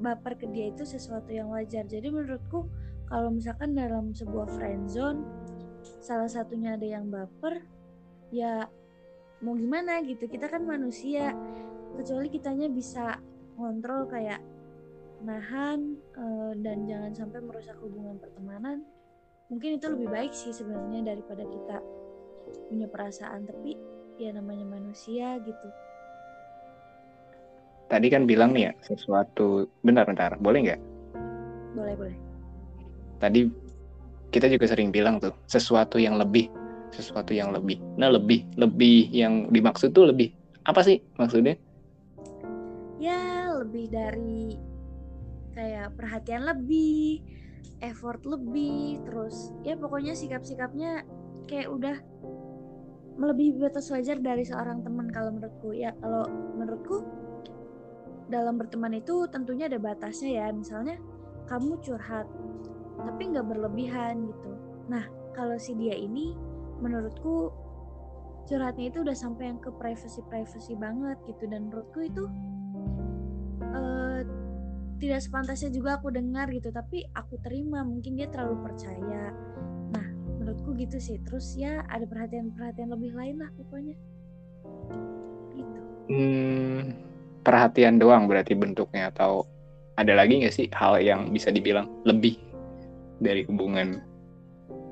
baper 0.00 0.40
ke 0.40 0.46
dia 0.48 0.72
itu 0.72 0.88
sesuatu 0.88 1.28
yang 1.28 1.52
wajar. 1.52 1.84
Jadi 1.84 2.08
menurutku 2.08 2.64
kalau 3.06 3.30
misalkan 3.30 3.76
dalam 3.76 4.16
sebuah 4.16 4.48
friend 4.56 4.88
zone 4.88 5.20
salah 6.02 6.26
satunya 6.26 6.74
ada 6.74 6.86
yang 6.86 7.06
baper 7.06 7.62
ya 8.34 8.66
mau 9.44 9.54
gimana 9.54 10.00
gitu. 10.02 10.26
Kita 10.26 10.48
kan 10.48 10.64
manusia 10.66 11.34
kecuali 11.94 12.28
kitanya 12.28 12.66
bisa 12.66 13.20
ngontrol 13.56 14.10
kayak 14.10 14.42
nahan 15.24 15.96
uh, 16.16 16.52
dan 16.60 16.84
jangan 16.84 17.12
sampai 17.16 17.40
merusak 17.40 17.76
hubungan 17.80 18.20
pertemanan 18.20 18.84
mungkin 19.46 19.78
itu 19.78 19.86
lebih 19.86 20.08
baik 20.10 20.32
sih 20.34 20.50
sebenarnya 20.50 21.14
daripada 21.14 21.46
kita 21.46 21.78
punya 22.66 22.86
perasaan 22.90 23.46
tapi 23.46 23.78
ya 24.18 24.32
namanya 24.34 24.66
manusia 24.66 25.38
gitu. 25.44 25.68
Tadi 27.86 28.06
kan 28.10 28.26
bilang 28.26 28.50
nih 28.50 28.70
ya 28.70 28.72
sesuatu 28.82 29.70
bentar-bentar 29.86 30.34
boleh 30.42 30.58
nggak? 30.66 30.80
Boleh 31.78 31.94
boleh. 31.94 32.18
Tadi 33.22 33.46
kita 34.34 34.50
juga 34.50 34.66
sering 34.66 34.90
bilang 34.90 35.22
tuh 35.22 35.30
sesuatu 35.46 36.02
yang 36.02 36.18
lebih 36.18 36.50
sesuatu 36.90 37.30
yang 37.30 37.54
lebih. 37.54 37.78
Nah 37.94 38.10
lebih 38.10 38.42
lebih 38.58 39.10
yang 39.14 39.46
dimaksud 39.54 39.94
tuh 39.94 40.10
lebih 40.10 40.34
apa 40.66 40.82
sih 40.82 40.98
maksudnya? 41.20 41.54
Ya 42.98 43.54
lebih 43.54 43.92
dari 43.92 44.58
kayak 45.56 45.96
perhatian 45.96 46.44
lebih 46.44 47.24
effort 47.80 48.20
lebih 48.28 49.00
terus 49.08 49.56
ya 49.64 49.74
pokoknya 49.76 50.12
sikap-sikapnya 50.12 51.02
kayak 51.48 51.72
udah 51.72 51.96
melebihi 53.16 53.56
batas 53.56 53.88
wajar 53.88 54.20
dari 54.20 54.44
seorang 54.44 54.84
teman 54.84 55.08
kalau 55.08 55.32
menurutku. 55.32 55.72
Ya 55.72 55.96
kalau 55.98 56.28
menurutku 56.28 56.96
dalam 58.28 58.60
berteman 58.60 59.00
itu 59.00 59.24
tentunya 59.32 59.66
ada 59.66 59.80
batasnya 59.80 60.44
ya. 60.44 60.46
Misalnya 60.52 61.00
kamu 61.48 61.80
curhat 61.80 62.28
tapi 63.00 63.32
nggak 63.32 63.46
berlebihan 63.48 64.28
gitu. 64.28 64.50
Nah 64.92 65.04
kalau 65.32 65.56
si 65.56 65.72
dia 65.76 65.96
ini 65.96 66.36
menurutku 66.80 67.52
curhatnya 68.46 68.92
itu 68.92 69.02
udah 69.02 69.16
sampai 69.16 69.50
yang 69.50 69.58
ke 69.58 69.72
privacy 69.80 70.20
privacy 70.28 70.76
banget 70.76 71.16
gitu. 71.24 71.48
Dan 71.48 71.72
menurutku 71.72 72.04
itu 72.04 72.28
tidak 75.06 75.22
sepantasnya 75.22 75.70
juga 75.70 76.02
aku 76.02 76.10
dengar 76.10 76.50
gitu 76.50 76.74
tapi 76.74 77.06
aku 77.14 77.38
terima 77.38 77.86
mungkin 77.86 78.18
dia 78.18 78.26
terlalu 78.26 78.58
percaya. 78.66 79.30
Nah 79.94 80.06
menurutku 80.26 80.74
gitu 80.74 80.98
sih 80.98 81.22
terus 81.22 81.54
ya 81.54 81.86
ada 81.86 82.02
perhatian-perhatian 82.10 82.90
lebih 82.90 83.14
lain 83.14 83.38
lah 83.38 83.50
pokoknya. 83.54 83.94
Gitu. 85.54 85.78
Hmm, 86.10 86.98
perhatian 87.46 88.02
doang 88.02 88.26
berarti 88.26 88.58
bentuknya 88.58 89.14
atau 89.14 89.46
ada 89.94 90.12
lagi 90.18 90.42
nggak 90.42 90.54
sih 90.54 90.66
hal 90.74 90.98
yang 90.98 91.30
bisa 91.30 91.54
dibilang 91.54 91.86
lebih 92.02 92.34
dari 93.22 93.46
hubungan 93.46 94.02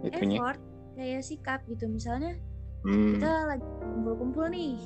itunya? 0.06 0.38
effort 0.38 0.62
kayak 0.94 1.22
sikap 1.26 1.60
gitu. 1.66 1.90
Misalnya 1.90 2.38
Hmm, 2.86 3.18
kita 3.18 3.32
lagi 3.50 3.68
kumpul-kumpul 3.82 4.46
nih 4.54 4.78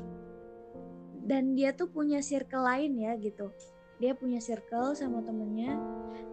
dan 1.29 1.53
dia 1.53 1.77
tuh 1.77 1.93
punya 1.93 2.25
circle 2.25 2.65
lain 2.65 2.97
ya 2.97 3.13
gitu 3.21 3.53
dia 3.99 4.15
punya 4.15 4.39
circle 4.39 4.95
sama 4.95 5.23
temennya 5.27 5.75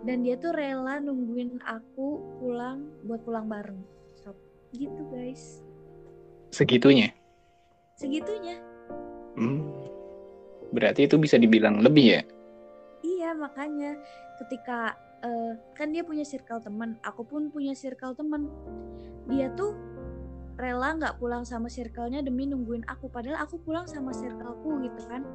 dan 0.05 0.21
dia 0.21 0.37
tuh 0.37 0.53
rela 0.53 1.01
nungguin 1.01 1.61
aku 1.65 2.21
pulang 2.37 2.85
buat 3.05 3.25
pulang 3.25 3.49
bareng 3.49 3.81
Stop. 4.17 4.37
gitu 4.73 5.01
guys 5.09 5.61
segitunya. 6.53 7.11
segitunya 7.97 8.57
Hmm, 9.35 9.67
berarti 10.71 11.11
itu 11.11 11.19
bisa 11.19 11.35
dibilang 11.35 11.83
lebih 11.83 12.05
ya? 12.15 12.21
iya 13.03 13.35
makanya 13.35 13.99
ketika 14.39 14.95
eh, 15.25 15.53
kan 15.75 15.91
dia 15.91 16.07
punya 16.07 16.23
circle 16.23 16.63
teman 16.63 16.95
aku 17.03 17.27
pun 17.27 17.51
punya 17.51 17.75
circle 17.75 18.15
teman 18.15 18.47
dia 19.27 19.51
tuh 19.57 19.75
rela 20.55 20.95
nggak 20.95 21.19
pulang 21.19 21.43
sama 21.43 21.67
circle-nya 21.67 22.23
demi 22.23 22.47
nungguin 22.47 22.87
aku 22.87 23.11
padahal 23.11 23.43
aku 23.43 23.59
pulang 23.59 23.83
sama 23.91 24.15
circleku 24.15 24.79
gitu 24.87 25.01
kan 25.11 25.27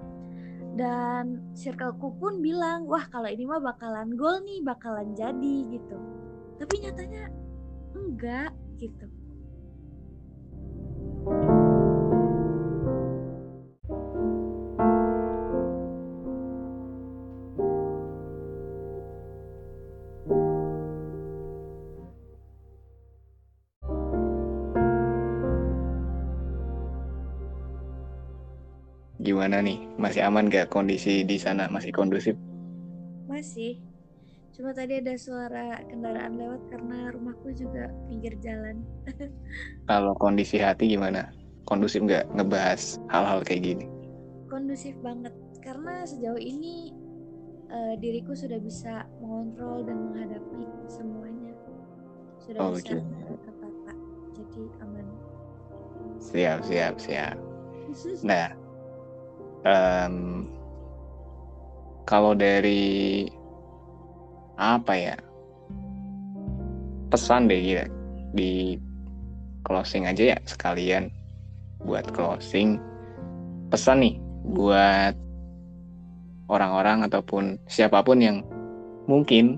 dan 0.78 1.54
circleku 1.54 2.14
pun 2.18 2.38
bilang 2.38 2.86
wah 2.86 3.04
kalau 3.10 3.26
ini 3.26 3.46
mah 3.46 3.62
bakalan 3.62 4.14
gol 4.14 4.42
nih 4.42 4.62
bakalan 4.62 5.14
jadi 5.14 5.56
gitu. 5.70 5.98
Tapi 6.58 6.74
nyatanya 6.84 7.24
enggak 7.96 8.52
gitu 8.78 9.19
Gimana 29.40 29.64
nih? 29.64 29.80
Masih 29.96 30.20
aman 30.28 30.52
gak 30.52 30.68
kondisi 30.68 31.24
di 31.24 31.40
sana? 31.40 31.64
Masih 31.72 31.96
kondusif? 31.96 32.36
masih 33.24 33.80
cuma 34.52 34.76
tadi 34.76 35.00
ada 35.00 35.16
suara 35.16 35.80
kendaraan 35.88 36.36
lewat 36.36 36.68
karena 36.68 37.08
rumahku 37.08 37.48
juga 37.56 37.88
pinggir 38.04 38.36
jalan 38.36 38.84
Kalau 39.88 40.12
kondisi 40.20 40.60
hati 40.60 40.92
gimana? 40.92 41.32
Kondusif 41.64 42.04
nggak 42.04 42.36
ngebahas 42.36 43.00
hal-hal 43.08 43.40
kayak 43.40 43.64
gini? 43.64 43.88
kondusif 44.44 44.92
banget 45.00 45.32
karena 45.64 46.04
sejauh 46.04 46.36
ini 46.36 46.92
eh, 47.72 47.96
diriku 47.96 48.36
sudah 48.36 48.60
bisa 48.60 49.08
mengontrol 49.24 49.88
dan 49.88 50.04
menghadapi 50.04 50.68
semuanya 50.84 51.56
sudah 52.44 52.60
Oh, 52.60 52.76
bisa 52.76 52.92
gitu. 52.92 53.08
tertata 53.40 53.92
jadi 54.36 54.62
aman 54.84 55.06
Siap, 56.20 56.60
siap, 56.68 56.94
siap. 57.00 57.36
Nah, 58.28 58.52
em, 59.66 60.46
kalau 62.08 62.34
dari 62.34 63.26
apa 64.60 64.92
ya 64.92 65.16
pesan 67.08 67.48
deh 67.48 67.60
gitu 67.60 67.86
di 68.36 68.76
closing 69.66 70.06
aja 70.06 70.36
ya 70.36 70.38
sekalian 70.46 71.10
buat 71.82 72.06
closing 72.12 72.78
pesan 73.72 74.04
nih 74.04 74.16
buat 74.50 75.14
orang-orang 76.50 77.06
ataupun 77.06 77.56
siapa 77.70 78.02
pun 78.02 78.18
yang 78.18 78.42
mungkin 79.06 79.56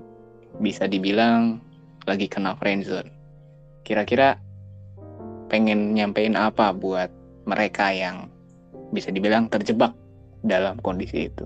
bisa 0.61 0.85
dibilang 0.85 1.57
lagi 2.05 2.29
kena 2.29 2.53
friendzone. 2.57 3.09
Kira-kira 3.81 4.37
pengen 5.49 5.97
nyampein 5.97 6.37
apa 6.37 6.71
buat 6.71 7.09
mereka 7.49 7.89
yang 7.89 8.29
bisa 8.93 9.09
dibilang 9.09 9.49
terjebak 9.49 9.91
dalam 10.45 10.77
kondisi 10.85 11.27
itu. 11.27 11.45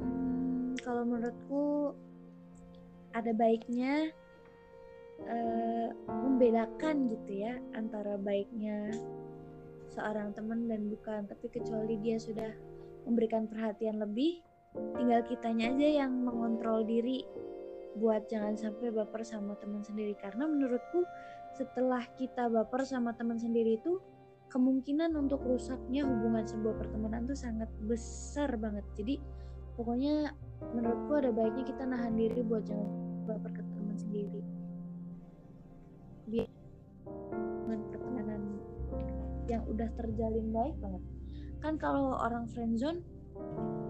Hmm, 0.00 0.74
kalau 0.80 1.04
menurutku 1.04 1.92
ada 3.12 3.30
baiknya 3.36 4.08
eh, 5.28 5.88
membedakan 6.08 7.12
gitu 7.12 7.32
ya 7.44 7.54
antara 7.76 8.16
baiknya 8.16 8.96
seorang 9.92 10.32
teman 10.32 10.66
dan 10.72 10.88
bukan 10.88 11.28
tapi 11.28 11.52
kecuali 11.52 12.00
dia 12.00 12.16
sudah 12.16 12.48
memberikan 13.04 13.44
perhatian 13.44 14.00
lebih 14.00 14.40
tinggal 14.96 15.20
kitanya 15.28 15.68
aja 15.68 15.88
yang 16.04 16.12
mengontrol 16.24 16.80
diri 16.80 17.28
buat 18.00 18.24
jangan 18.32 18.56
sampai 18.56 18.88
baper 18.88 19.20
sama 19.20 19.52
teman 19.60 19.84
sendiri 19.84 20.16
karena 20.16 20.48
menurutku 20.48 21.04
setelah 21.52 22.00
kita 22.16 22.48
baper 22.48 22.88
sama 22.88 23.12
teman 23.12 23.36
sendiri 23.36 23.76
itu 23.76 24.00
kemungkinan 24.52 25.16
untuk 25.16 25.40
rusaknya 25.48 26.04
hubungan 26.04 26.44
sebuah 26.44 26.76
pertemanan 26.76 27.24
tuh 27.24 27.38
sangat 27.40 27.72
besar 27.88 28.52
banget. 28.60 28.84
Jadi 28.92 29.16
pokoknya 29.80 30.28
menurutku 30.76 31.16
ada 31.16 31.32
baiknya 31.32 31.64
kita 31.64 31.88
nahan 31.88 32.12
diri 32.20 32.44
buat 32.44 32.68
jangan 32.68 32.88
baper 33.24 33.50
ke 33.56 33.62
sendiri. 33.96 34.44
Biar 36.28 36.48
dengan 37.64 37.80
pertemanan 37.88 38.40
yang 39.48 39.64
udah 39.64 39.88
terjalin 39.96 40.52
baik 40.52 40.76
banget. 40.84 41.02
Kan 41.64 41.80
kalau 41.80 42.20
orang 42.20 42.44
friendzone 42.52 43.00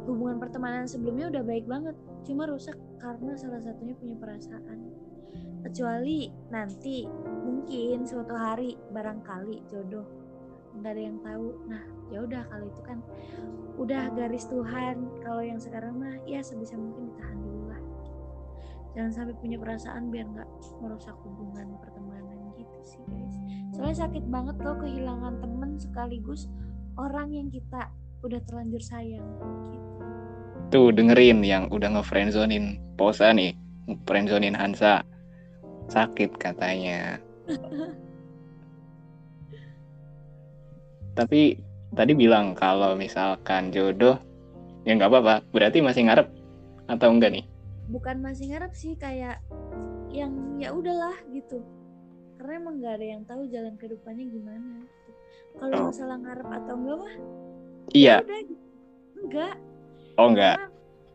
hubungan 0.07 0.39
pertemanan 0.39 0.87
sebelumnya 0.87 1.27
udah 1.35 1.43
baik 1.43 1.67
banget 1.67 1.99
cuma 2.23 2.47
rusak 2.47 2.79
karena 3.03 3.35
salah 3.35 3.59
satunya 3.59 3.99
punya 3.99 4.15
perasaan. 4.15 4.79
Kecuali 5.67 6.31
nanti 6.55 7.07
mungkin 7.43 8.07
suatu 8.07 8.35
hari 8.35 8.79
barangkali 8.95 9.67
jodoh 9.67 10.22
nggak 10.79 10.93
ada 10.93 11.03
yang 11.03 11.19
tahu. 11.21 11.47
Nah 11.69 11.83
ya 12.09 12.19
udah 12.25 12.43
kalau 12.49 12.67
itu 12.69 12.83
kan 12.85 12.99
udah 13.77 14.03
garis 14.17 14.45
Tuhan. 14.49 14.97
Kalau 15.21 15.43
yang 15.43 15.61
sekarang 15.61 15.99
mah 16.01 16.17
ya 16.25 16.41
sebisa 16.41 16.77
mungkin 16.77 17.13
ditahan 17.13 17.39
dulu 17.41 17.63
lah. 17.73 17.83
Jangan 18.93 19.13
sampai 19.13 19.35
punya 19.41 19.57
perasaan 19.57 20.13
biar 20.13 20.27
nggak 20.29 20.49
merusak 20.85 21.17
hubungan 21.25 21.77
pertemanan 21.81 22.39
gitu 22.61 22.79
sih 22.85 23.03
guys. 23.09 23.37
Soalnya 23.73 23.97
sakit 24.09 24.25
banget 24.29 24.57
loh 24.61 24.77
kehilangan 24.77 25.41
temen 25.41 25.81
sekaligus 25.81 26.49
orang 27.01 27.33
yang 27.33 27.49
kita 27.49 27.89
udah 28.23 28.41
terlanjur 28.45 28.83
sayang 28.85 29.25
gitu. 29.73 29.93
Tuh 30.73 30.89
dengerin 30.89 31.45
yang 31.45 31.69
udah 31.69 32.01
nge-friendzonin 32.01 32.81
Posa 32.97 33.33
nih, 33.33 33.53
friendzonin 34.09 34.57
Hansa. 34.57 35.05
Sakit 35.93 36.37
katanya. 36.41 37.21
Tapi 41.13 41.61
tadi 41.93 42.13
bilang 42.13 42.57
kalau 42.57 42.97
misalkan 42.97 43.69
jodoh 43.69 44.17
ya 44.83 44.97
nggak 44.97 45.11
apa-apa. 45.11 45.35
Berarti 45.53 45.79
masih 45.81 46.09
ngarep 46.09 46.29
atau 46.89 47.09
enggak 47.13 47.33
nih? 47.33 47.47
bukan 47.83 48.25
masih 48.25 48.49
ngarep 48.49 48.73
sih 48.73 48.97
kayak 48.97 49.43
yang 50.09 50.33
ya 50.57 50.73
udahlah 50.73 51.13
gitu 51.29 51.61
karena 52.39 52.53
emang 52.57 52.81
nggak 52.81 52.95
ada 52.97 53.07
yang 53.07 53.23
tahu 53.29 53.45
jalan 53.53 53.75
kehidupannya 53.77 54.33
gimana 54.33 54.81
gitu. 54.81 55.11
kalau 55.61 55.75
Oh. 55.77 55.85
masalah 55.93 56.17
ngarep 56.17 56.49
atau 56.49 56.75
enggak 56.79 56.97
mah 57.05 57.15
Iya. 57.93 58.17
udah 58.25 58.41
gitu. 58.49 58.65
enggak 59.21 59.55
Oh 60.17 60.27
enggak. 60.31 60.57
Karena 60.57 60.69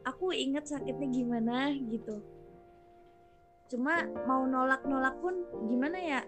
aku 0.06 0.26
inget 0.38 0.66
sakitnya 0.70 1.08
gimana 1.10 1.58
gitu 1.74 2.16
cuma 3.68 3.94
mau 4.30 4.46
nolak-nolak 4.46 5.18
pun 5.18 5.34
gimana 5.66 5.98
ya 5.98 6.22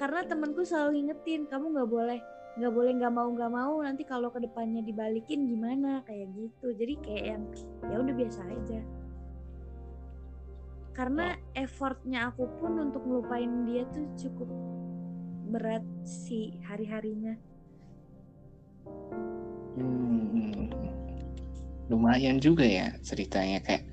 karena 0.00 0.24
temenku 0.24 0.64
selalu 0.64 1.02
ngingetin 1.02 1.44
kamu 1.44 1.76
nggak 1.76 1.90
boleh 1.92 2.20
nggak 2.56 2.72
boleh 2.72 2.92
nggak 2.96 3.12
mau 3.12 3.28
nggak 3.28 3.52
mau 3.52 3.74
nanti 3.84 4.02
kalau 4.08 4.32
ke 4.32 4.40
depannya 4.40 4.80
dibalikin 4.80 5.44
gimana? 5.44 6.00
Kayak 6.08 6.32
gitu. 6.32 6.72
Jadi 6.72 6.94
kayak 7.04 7.24
yang 7.36 7.42
ya 7.92 7.96
udah 8.00 8.14
biasa 8.16 8.40
aja. 8.48 8.80
Karena 10.96 11.36
effortnya 11.52 12.32
aku 12.32 12.48
pun 12.56 12.80
untuk 12.80 13.04
ngelupain 13.04 13.68
dia 13.68 13.84
tuh 13.92 14.08
cukup 14.16 14.48
berat 15.52 15.84
sih 16.08 16.56
hari-harinya. 16.64 17.36
Hmm, 19.76 20.72
lumayan 21.92 22.40
juga 22.40 22.64
ya 22.64 22.96
ceritanya 23.04 23.60
kayak 23.60 23.84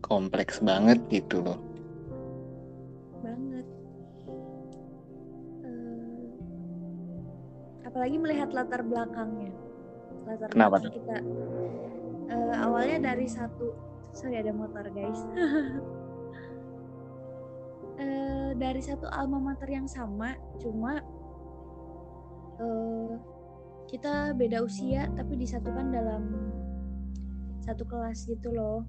kompleks 0.00 0.64
banget 0.64 0.96
gitu 1.12 1.44
loh. 1.44 1.71
Apalagi 8.02 8.18
melihat 8.18 8.50
latar 8.50 8.82
belakangnya. 8.82 9.54
Latar 10.26 10.50
Kenapa 10.50 10.82
belakang 10.82 10.90
kita 10.98 11.16
Eh, 12.34 12.56
awalnya 12.58 13.14
dari 13.14 13.30
satu. 13.30 13.70
Sorry 14.10 14.42
ada 14.42 14.50
motor 14.50 14.82
guys. 14.90 15.22
Eh, 18.02 18.50
dari 18.58 18.82
satu 18.82 19.06
alma 19.06 19.38
mater 19.38 19.68
yang 19.68 19.86
sama 19.86 20.34
cuma 20.58 20.98
eh, 22.58 23.12
kita 23.86 24.34
beda 24.34 24.64
usia 24.64 25.06
tapi 25.12 25.38
disatukan 25.38 25.92
dalam 25.92 26.50
satu 27.62 27.86
kelas 27.86 28.26
gitu 28.26 28.50
loh. 28.50 28.82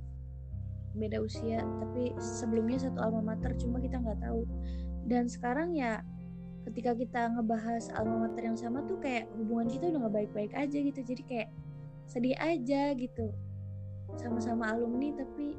Beda 0.97 1.21
usia 1.21 1.61
tapi 1.61 2.15
sebelumnya 2.17 2.89
satu 2.89 3.05
alma 3.05 3.35
mater 3.35 3.53
cuma 3.61 3.77
kita 3.77 4.01
nggak 4.01 4.23
tahu. 4.23 4.49
Dan 5.05 5.29
sekarang 5.29 5.77
ya 5.77 6.01
ketika 6.63 6.95
kita 6.95 7.21
ngebahas 7.29 7.91
alma 7.91 8.27
mater 8.27 8.47
yang 8.47 8.55
sama 8.55 8.83
tuh 8.87 8.95
kayak 8.97 9.27
hubungan 9.35 9.67
kita 9.67 9.91
udah 9.91 9.99
nggak 10.07 10.15
baik-baik 10.23 10.53
aja 10.55 10.77
gitu 10.79 10.99
jadi 11.03 11.23
kayak 11.27 11.49
sedih 12.07 12.37
aja 12.39 12.95
gitu 12.95 13.31
sama-sama 14.15 14.71
alumni 14.71 15.11
tapi 15.11 15.57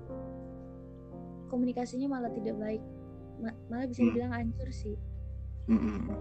komunikasinya 1.49 2.09
malah 2.09 2.33
tidak 2.33 2.57
baik 2.57 2.83
Ma- 3.41 3.59
malah 3.69 3.87
bisa 3.87 4.01
Hmm. 4.01 4.09
dibilang 4.11 4.33
hancur 4.33 4.69
sih 4.71 4.97
Mm-mm. 5.65 6.13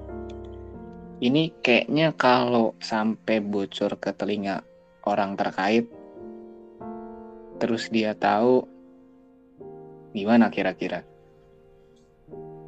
Ini 1.20 1.56
kayaknya 1.60 2.12
kalau 2.16 2.76
sampai 2.80 3.40
bocor 3.40 3.96
ke 3.96 4.12
telinga 4.12 4.60
orang 5.04 5.40
terkait, 5.40 5.88
terus 7.60 7.88
dia 7.88 8.12
tahu 8.12 8.68
gimana 10.12 10.48
kira-kira? 10.48 11.04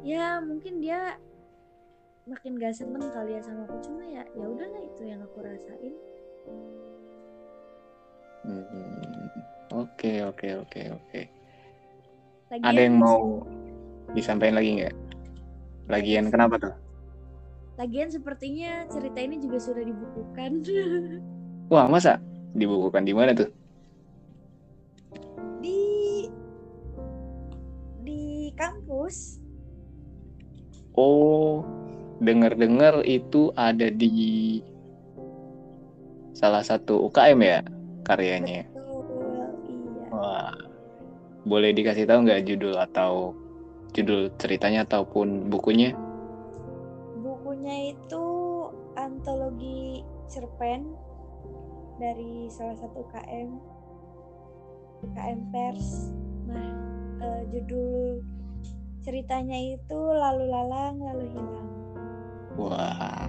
ya 0.00 0.38
mungkin 0.38 0.78
dia 0.78 1.18
makin 2.26 2.58
gak 2.58 2.74
seneng 2.74 3.06
kali 3.14 3.38
ya 3.38 3.40
sama 3.40 3.70
aku 3.70 3.78
cuma 3.86 4.02
ya 4.02 4.26
ya 4.34 4.46
udahlah 4.50 4.82
itu 4.82 5.02
yang 5.06 5.22
aku 5.22 5.38
rasain 5.42 5.94
Hmm, 8.46 8.62
Oke, 9.74 10.22
oke, 10.22 10.46
oke, 10.62 10.80
oke. 10.94 11.20
Ada 12.62 12.78
yang 12.86 13.02
mau 13.02 13.42
disampaikan 14.14 14.54
lagi 14.54 14.70
nggak? 14.78 14.94
Lagian 15.90 16.30
kenapa 16.30 16.54
tuh? 16.62 16.74
lagian 17.76 18.08
sepertinya 18.08 18.88
cerita 18.88 19.20
ini 19.20 19.36
juga 19.36 19.58
sudah 19.60 19.82
dibukukan 19.84 20.62
Wah, 21.74 21.90
masa 21.90 22.22
dibukukan 22.54 23.02
di 23.04 23.12
mana 23.12 23.34
tuh? 23.34 23.50
di 25.60 26.30
di 28.00 28.54
kampus 28.54 29.42
Oh, 30.96 31.66
dengar-dengar 32.20 33.04
itu 33.04 33.52
ada 33.56 33.92
di 33.92 34.60
salah 36.36 36.60
satu 36.60 37.08
UKM 37.08 37.38
ya 37.40 37.60
karyanya. 38.04 38.68
betul 38.72 39.52
iya 39.68 40.04
Wah, 40.12 40.52
boleh 41.44 41.72
dikasih 41.72 42.08
tahu 42.08 42.28
nggak 42.28 42.44
judul 42.44 42.76
atau 42.76 43.32
judul 43.96 44.28
ceritanya 44.36 44.84
ataupun 44.84 45.48
bukunya? 45.48 45.96
bukunya 47.20 47.96
itu 47.96 48.24
antologi 48.94 50.04
cerpen 50.28 50.92
dari 51.96 52.46
salah 52.52 52.76
satu 52.76 53.02
UKM 53.08 53.50
UKM 55.08 55.40
pers 55.50 56.12
nah 56.46 56.68
eh, 57.24 57.42
judul 57.50 58.22
ceritanya 59.02 59.56
itu 59.56 59.98
lalu 59.98 60.44
lalang 60.50 60.98
lalu 61.00 61.24
hilang 61.32 61.75
Wah, 62.56 63.28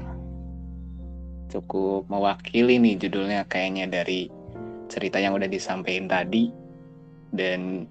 cukup 1.52 2.08
mewakili 2.08 2.80
nih 2.80 2.96
judulnya 2.96 3.44
kayaknya 3.52 3.92
dari 3.92 4.32
cerita 4.88 5.20
yang 5.20 5.36
udah 5.36 5.52
disampaikan 5.52 6.08
tadi. 6.08 6.50
Dan 7.36 7.84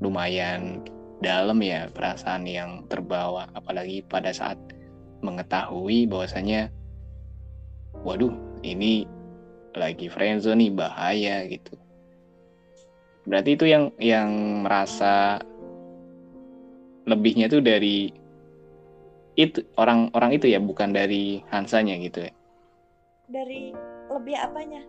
lumayan 0.00 0.80
dalam 1.20 1.60
ya 1.60 1.92
perasaan 1.92 2.48
yang 2.48 2.88
terbawa. 2.88 3.48
Apalagi 3.52 4.00
pada 4.08 4.32
saat 4.32 4.56
mengetahui 5.20 6.08
bahwasanya 6.08 6.72
waduh 8.04 8.32
ini 8.64 9.08
lagi 9.76 10.08
friendzone 10.08 10.64
nih 10.64 10.72
bahaya 10.72 11.36
gitu. 11.48 11.76
Berarti 13.24 13.56
itu 13.56 13.64
yang 13.68 13.92
yang 14.00 14.30
merasa 14.64 15.40
lebihnya 17.04 17.52
tuh 17.52 17.60
dari 17.64 18.23
itu 19.34 19.66
orang-orang 19.74 20.38
itu 20.38 20.46
ya 20.46 20.62
bukan 20.62 20.94
dari 20.94 21.42
Hansanya 21.50 21.98
gitu 21.98 22.22
ya? 22.26 22.32
Dari 23.26 23.74
lebih 24.10 24.36
apanya? 24.38 24.82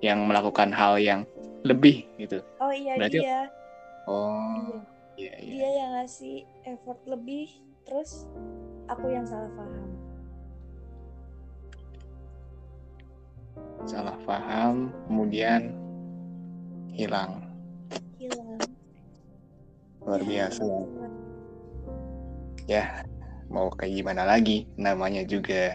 Yang 0.00 0.18
melakukan 0.22 0.70
hal 0.70 1.02
yang 1.02 1.26
lebih 1.66 2.06
gitu? 2.16 2.40
Oh 2.62 2.70
iya 2.70 2.94
Berarti- 2.96 3.20
dia. 3.20 3.50
Oh 4.06 4.80
dia 5.18 5.34
iya 5.34 5.34
iya. 5.42 5.50
Dia 5.50 5.70
yang 5.82 5.90
ngasih 5.98 6.36
effort 6.64 7.00
lebih 7.04 7.50
terus 7.84 8.24
aku 8.86 9.10
yang 9.10 9.26
salah 9.26 9.50
paham. 9.58 9.90
Salah 13.84 14.16
paham 14.22 14.94
kemudian 15.10 15.74
hilang. 16.94 17.42
Hilang. 18.20 18.60
Luar 20.06 20.22
biasa. 20.22 20.64
Ya 22.70 23.02
mau 23.50 23.68
kayak 23.74 24.00
gimana 24.00 24.22
lagi. 24.24 24.64
Namanya 24.78 25.26
juga 25.26 25.74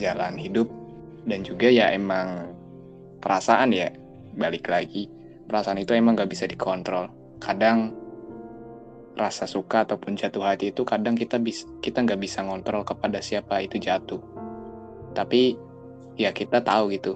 jalan 0.00 0.40
hidup. 0.40 0.66
Dan 1.24 1.40
juga 1.44 1.72
ya 1.72 1.92
emang 1.92 2.52
perasaan 3.20 3.72
ya 3.72 3.88
balik 4.36 4.68
lagi. 4.68 5.08
Perasaan 5.48 5.80
itu 5.80 5.92
emang 5.92 6.16
gak 6.16 6.32
bisa 6.32 6.48
dikontrol. 6.48 7.08
Kadang 7.40 7.92
rasa 9.14 9.46
suka 9.46 9.86
ataupun 9.86 10.18
jatuh 10.18 10.42
hati 10.42 10.74
itu 10.74 10.82
kadang 10.82 11.14
kita 11.14 11.38
bisa 11.38 11.70
kita 11.78 12.02
nggak 12.02 12.18
bisa 12.18 12.42
ngontrol 12.42 12.82
kepada 12.82 13.22
siapa 13.22 13.62
itu 13.62 13.78
jatuh. 13.78 14.18
Tapi 15.14 15.54
ya 16.18 16.34
kita 16.34 16.66
tahu 16.66 16.90
gitu 16.90 17.14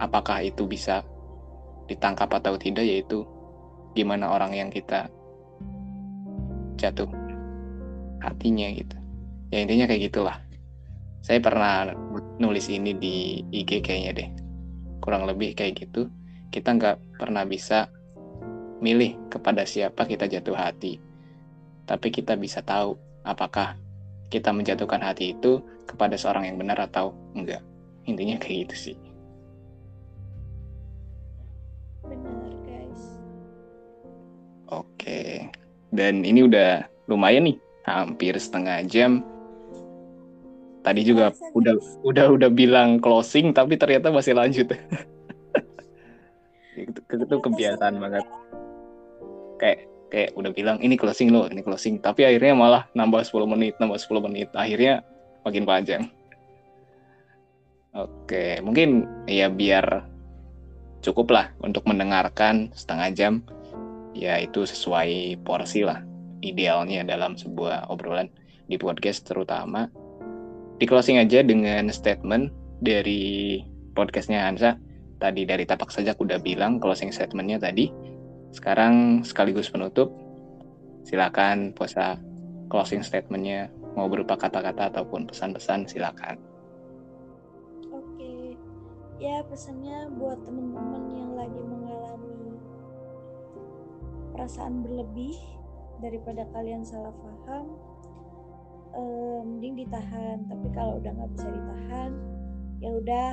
apakah 0.00 0.40
itu 0.40 0.64
bisa 0.64 1.04
ditangkap 1.88 2.32
atau 2.32 2.56
tidak 2.56 2.84
yaitu 2.84 3.28
gimana 3.92 4.32
orang 4.32 4.56
yang 4.56 4.70
kita 4.72 5.08
jatuh 6.78 7.08
hatinya 8.22 8.68
gitu 8.72 8.96
ya 9.48 9.58
intinya 9.64 9.88
kayak 9.88 10.12
gitulah. 10.12 10.36
Saya 11.24 11.44
pernah 11.44 11.92
nulis 12.40 12.72
ini 12.72 12.96
di 12.96 13.44
IG 13.52 13.84
kayaknya 13.84 14.12
deh. 14.16 14.28
Kurang 15.04 15.28
lebih 15.28 15.52
kayak 15.52 15.84
gitu. 15.84 16.08
Kita 16.48 16.72
nggak 16.72 17.20
pernah 17.20 17.44
bisa 17.44 17.92
milih 18.80 19.18
kepada 19.28 19.66
siapa 19.68 20.06
kita 20.06 20.30
jatuh 20.30 20.56
hati. 20.56 21.02
Tapi 21.84 22.08
kita 22.08 22.36
bisa 22.38 22.64
tahu 22.64 22.96
apakah 23.26 23.76
kita 24.28 24.52
menjatuhkan 24.52 25.00
hati 25.00 25.32
itu 25.36 25.60
kepada 25.88 26.16
seorang 26.20 26.48
yang 26.48 26.56
benar 26.60 26.76
atau 26.84 27.16
enggak. 27.32 27.64
Intinya 28.04 28.36
kayak 28.40 28.68
gitu 28.68 28.92
sih. 28.92 28.96
Benar 32.04 32.52
guys. 32.64 33.04
Oke. 34.68 35.48
Dan 35.88 36.24
ini 36.24 36.44
udah 36.44 36.84
lumayan 37.08 37.48
nih, 37.48 37.56
hampir 37.88 38.36
setengah 38.36 38.84
jam. 38.84 39.24
Tadi 40.88 41.04
juga 41.04 41.36
udah 41.52 42.00
udah 42.00 42.26
udah 42.32 42.48
bilang 42.48 42.96
closing 42.96 43.52
tapi 43.52 43.76
ternyata 43.76 44.08
masih 44.08 44.32
lanjut. 44.32 44.72
itu, 46.80 47.36
kebiasaan 47.44 48.00
banget. 48.00 48.24
ya. 48.24 48.32
Kayak 49.60 49.78
kayak 50.08 50.30
udah 50.32 50.50
bilang 50.56 50.80
ini 50.80 50.96
closing 50.96 51.28
loh, 51.28 51.44
ini 51.52 51.60
closing, 51.60 52.00
tapi 52.00 52.24
akhirnya 52.24 52.56
malah 52.56 52.82
nambah 52.96 53.20
10 53.20 53.52
menit, 53.52 53.76
nambah 53.76 54.00
10 54.00 54.24
menit. 54.24 54.48
Akhirnya 54.56 55.04
makin 55.44 55.68
panjang. 55.68 56.08
Oke, 57.92 58.64
mungkin 58.64 59.04
ya 59.28 59.52
biar 59.52 60.08
cukup 61.04 61.28
lah 61.28 61.52
untuk 61.60 61.84
mendengarkan 61.84 62.72
setengah 62.72 63.08
jam 63.12 63.32
ya 64.16 64.40
itu 64.40 64.64
sesuai 64.64 65.36
porsi 65.44 65.84
lah 65.84 66.00
idealnya 66.40 67.04
dalam 67.04 67.36
sebuah 67.36 67.92
obrolan 67.92 68.32
di 68.66 68.80
podcast 68.80 69.26
terutama 69.28 69.86
di 70.78 70.86
closing 70.86 71.18
aja 71.18 71.42
dengan 71.42 71.90
statement 71.90 72.54
dari 72.78 73.58
podcastnya 73.98 74.46
Hansa 74.46 74.78
tadi 75.18 75.42
dari 75.42 75.66
tapak 75.66 75.90
sajak 75.90 76.22
udah 76.22 76.38
bilang 76.38 76.78
closing 76.78 77.10
statementnya 77.10 77.58
tadi. 77.58 77.90
Sekarang 78.54 79.26
sekaligus 79.26 79.68
penutup 79.68 80.14
silakan 81.02 81.74
puasa 81.74 82.16
closing 82.70 83.02
statementnya. 83.02 83.68
Mau 83.98 84.06
berupa 84.06 84.38
kata-kata 84.38 84.94
ataupun 84.94 85.26
pesan-pesan 85.26 85.90
silakan. 85.90 86.38
Oke, 87.90 88.54
ya 89.18 89.42
pesannya 89.50 90.06
buat 90.14 90.38
temen-temen 90.46 91.04
yang 91.10 91.32
lagi 91.34 91.58
mengalami 91.66 92.54
perasaan 94.30 94.86
berlebih 94.86 95.34
daripada 95.98 96.46
kalian 96.54 96.86
salah 96.86 97.10
paham, 97.10 97.74
eh, 98.94 99.40
mending 99.44 99.74
ditahan. 99.84 100.38
Tapi 100.48 100.68
kalau 100.72 101.00
udah 101.02 101.12
nggak 101.12 101.30
bisa 101.36 101.48
ditahan, 101.50 102.10
ya 102.78 102.90
udah 102.94 103.30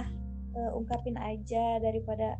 uh, 0.55 0.71
ungkapin 0.73 1.19
aja 1.19 1.77
daripada 1.83 2.39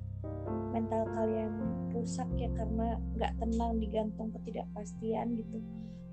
mental 0.71 1.07
kalian 1.15 1.51
rusak 1.95 2.27
ya 2.35 2.51
karena 2.55 2.99
nggak 3.15 3.33
tenang 3.39 3.79
digantung 3.79 4.31
ketidakpastian 4.35 5.35
gitu. 5.39 5.57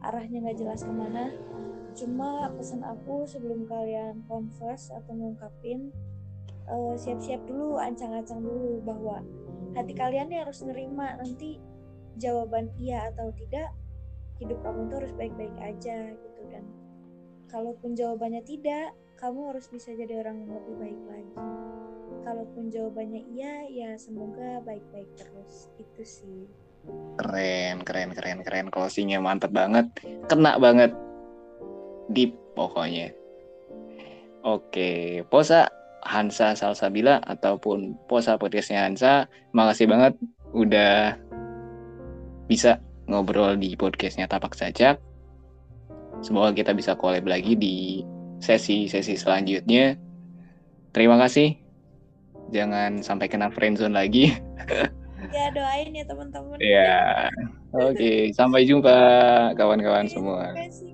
Arahnya 0.03 0.43
nggak 0.43 0.59
jelas 0.59 0.83
ke 0.83 0.93
mana. 0.93 1.31
Cuma 1.93 2.49
pesan 2.57 2.83
aku 2.83 3.29
sebelum 3.29 3.69
kalian 3.69 4.25
converse 4.27 4.91
atau 4.91 5.13
ngungkapin 5.13 5.93
uh, 6.71 6.95
siap-siap 6.97 7.43
dulu 7.45 7.77
ancang-ancang 7.79 8.41
dulu 8.41 8.81
bahwa 8.83 9.21
hati 9.77 9.93
kalian 9.93 10.29
nih 10.33 10.41
harus 10.45 10.65
nerima 10.65 11.17
nanti 11.21 11.61
jawaban 12.17 12.69
iya 12.77 13.09
atau 13.13 13.33
tidak 13.37 13.73
hidup 14.41 14.59
kamu 14.65 14.91
tuh 14.91 14.97
harus 15.05 15.13
baik-baik 15.15 15.57
aja 15.61 16.13
gitu. 16.17 16.43
Dan 16.49 16.65
kalaupun 17.53 17.93
jawabannya 17.93 18.41
tidak 18.49 18.97
kamu 19.21 19.55
harus 19.55 19.69
bisa 19.69 19.93
jadi 19.95 20.25
orang 20.25 20.43
yang 20.43 20.51
lebih 20.57 20.75
baik 20.81 21.01
lagi. 21.07 21.37
Kalaupun 22.27 22.65
jawabannya 22.73 23.23
iya 23.37 23.69
ya 23.71 23.91
semoga 24.01 24.59
baik-baik 24.65 25.07
terus. 25.15 25.71
Itu 25.79 26.03
sih. 26.03 26.49
Keren 27.21 27.87
keren 27.87 28.11
keren 28.17 28.43
keren. 28.43 28.67
Closingnya 28.73 29.23
mantep 29.23 29.55
banget. 29.55 29.87
Kena 30.27 30.59
banget. 30.59 30.91
Deep 32.11 32.35
pokoknya. 32.59 33.15
Oke 34.43 35.23
posa 35.31 35.71
Hansa 36.03 36.59
Salsabila 36.59 37.23
ataupun 37.23 37.95
posa 38.11 38.35
podcastnya 38.35 38.83
Hansa 38.83 39.31
makasih 39.55 39.87
banget 39.87 40.19
udah 40.51 41.15
bisa 42.51 42.83
ngobrol 43.07 43.55
di 43.55 43.79
podcastnya 43.79 44.27
Tapak 44.27 44.59
Sajak 44.59 44.99
semoga 46.23 46.55
kita 46.57 46.73
bisa 46.73 46.97
collab 46.97 47.27
lagi 47.29 47.59
di 47.59 48.07
sesi-sesi 48.39 49.15
selanjutnya. 49.15 49.99
Terima 50.95 51.21
kasih. 51.21 51.59
Jangan 52.53 53.01
sampai 53.05 53.27
kena 53.29 53.53
friendzone 53.53 53.95
lagi. 53.97 54.33
Ya 55.31 55.55
doain 55.55 55.95
ya 55.95 56.03
teman-teman. 56.03 56.57
Ya 56.59 57.31
oke 57.71 57.95
okay. 57.95 58.35
sampai 58.35 58.67
jumpa 58.67 58.97
kawan-kawan 59.55 60.11
semua. 60.11 60.51
terima 60.51 60.67
kasih 60.67 60.92